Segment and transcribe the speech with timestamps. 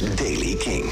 [0.00, 0.84] is Daily King.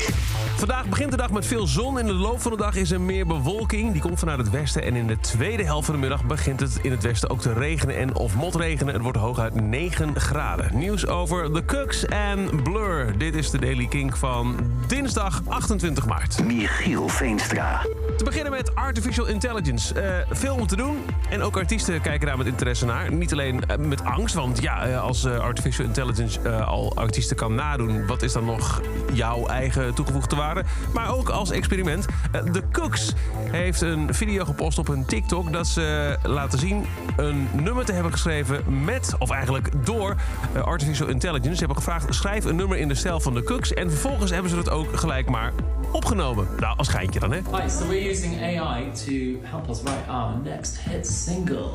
[0.56, 1.98] Vandaag begint de dag met veel zon.
[1.98, 3.92] In de loop van de dag is er meer bewolking.
[3.92, 4.82] Die komt vanuit het westen.
[4.82, 7.52] En in de tweede helft van de middag begint het in het westen ook te
[7.52, 8.94] regenen en of motregenen.
[8.94, 10.78] Het wordt hooguit 9 graden.
[10.78, 13.18] Nieuws over The Cooks en Blur.
[13.18, 14.56] Dit is de Daily King van
[14.86, 16.44] dinsdag 28 maart.
[16.44, 17.80] Michiel Veenstra.
[18.16, 20.00] Te beginnen met Artificial Intelligence.
[20.00, 20.96] Eh, veel om te doen.
[21.30, 23.12] En ook artiesten kijken daar met interesse naar.
[23.12, 24.34] Niet alleen eh, met angst.
[24.34, 28.06] Want ja, eh, als Artificial Intelligence al artiesten kan nadoen...
[28.06, 28.80] wat is dan nog
[29.12, 30.64] jouw eigen toegevoegde waarde?
[30.92, 32.06] Maar ook als experiment.
[32.32, 33.12] Eh, The Cooks
[33.50, 35.52] heeft een video gepost op hun TikTok...
[35.52, 36.84] dat ze laten zien
[37.16, 39.14] een nummer te hebben geschreven met...
[39.18, 40.16] of eigenlijk door
[40.54, 41.52] eh, Artificial Intelligence.
[41.52, 43.74] Ze hebben gevraagd, schrijf een nummer in de stijl van The Cooks.
[43.74, 45.52] En vervolgens hebben ze het ook gelijk maar
[45.92, 46.46] opgenomen.
[46.58, 47.40] Nou, als geintje dan, hè?
[47.50, 51.70] Right, so we're using AI to help us write our next hit single.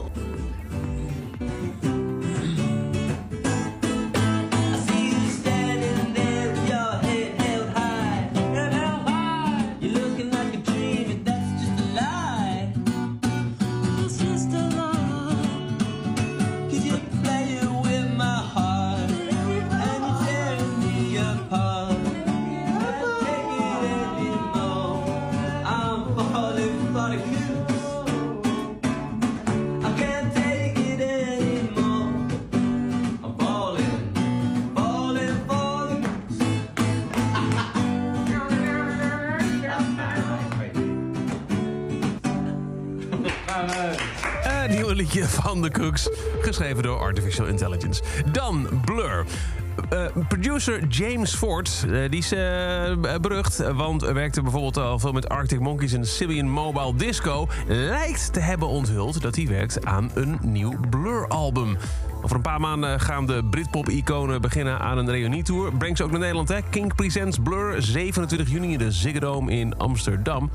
[44.67, 46.09] Een nieuwe liedje van The Cooks,
[46.41, 48.02] geschreven door Artificial Intelligence.
[48.31, 49.25] Dan Blur.
[49.89, 55.30] Eh, producer James Ford, eh, die is eh, berucht, want werkte bijvoorbeeld al veel met
[55.30, 57.47] Arctic Monkeys en Sibian Mobile Disco.
[57.67, 61.78] Lijkt te hebben onthuld dat hij werkt aan een nieuw Blur-album.
[62.22, 65.72] Over een paar maanden gaan de Britpop-iconen beginnen aan een reunietour.
[65.78, 66.62] Brengt ze ook naar Nederland, hè?
[66.69, 70.50] King Presents Blur, 27 juni in de Ziggo Dome in Amsterdam.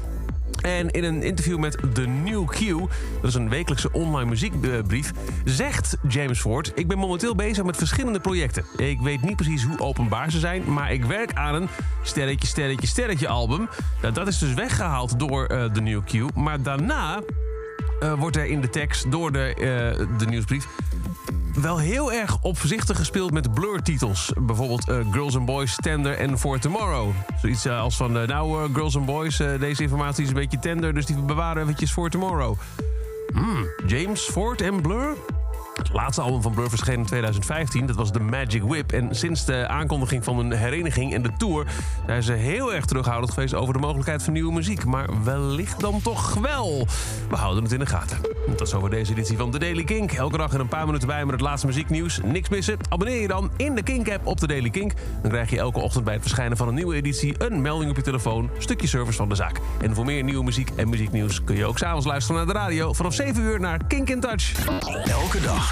[0.61, 2.79] En in een interview met The New Q,
[3.21, 5.13] dat is een wekelijkse online muziekbrief,
[5.45, 8.65] zegt James Ford: Ik ben momenteel bezig met verschillende projecten.
[8.77, 11.69] Ik weet niet precies hoe openbaar ze zijn, maar ik werk aan een
[12.03, 13.69] sterretje, sterretje, sterretje album.
[14.03, 16.35] Nou, dat is dus weggehaald door eh, The New Q.
[16.35, 17.21] Maar daarna
[18.01, 20.67] eh, wordt er in de tekst door de, eh, de nieuwsbrief
[21.55, 24.33] wel heel erg opzichtig gespeeld met blur-titels.
[24.41, 27.11] Bijvoorbeeld eh, Girls and Boys, Tender en For Tomorrow.
[27.41, 30.95] Zoiets eh, als van, eh, nou Girls and Boys, deze informatie is een beetje tender...
[30.95, 32.59] dus die bewaren eventjes voor Tomorrow.
[33.33, 35.17] Hmm, James Ford en Blur?
[35.83, 37.87] Het laatste album van Blur verscheen in 2015.
[37.87, 38.93] Dat was The Magic Whip.
[38.93, 41.67] En sinds de aankondiging van een hereniging en de tour...
[42.07, 44.85] zijn ze heel erg terughoudend geweest over de mogelijkheid van nieuwe muziek.
[44.85, 46.87] Maar wellicht dan toch wel.
[47.29, 48.19] We houden het in de gaten.
[48.47, 50.13] Dat is over deze editie van The Daily Kink.
[50.13, 52.21] Elke dag in een paar minuten bij met het laatste muzieknieuws.
[52.25, 52.77] Niks missen.
[52.89, 54.93] Abonneer je dan in de Kink-app op The Daily Kink.
[55.23, 57.35] Dan krijg je elke ochtend bij het verschijnen van een nieuwe editie...
[57.39, 59.61] een melding op je telefoon, stukje service van de zaak.
[59.81, 61.45] En voor meer nieuwe muziek en muzieknieuws...
[61.45, 62.93] kun je ook s'avonds luisteren naar de radio...
[62.93, 64.67] vanaf 7 uur naar Kink in Touch.
[65.05, 65.72] Elke dag